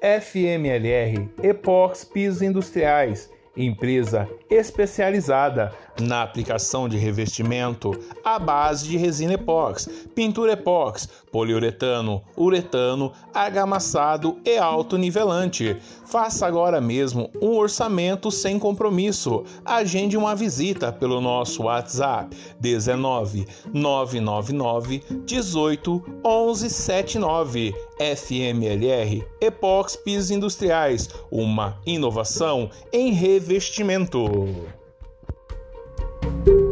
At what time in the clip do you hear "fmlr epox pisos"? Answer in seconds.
0.00-2.42, 27.98-30.30